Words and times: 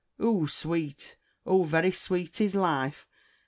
"Hoo 0.17 0.47
sweet, 0.47 1.15
hoo 1.45 1.63
varry 1.63 1.91
sweet 1.91 2.41
is 2.41 2.55
life!" 2.55 3.05